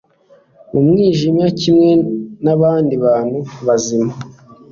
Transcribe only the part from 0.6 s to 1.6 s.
mu mwijima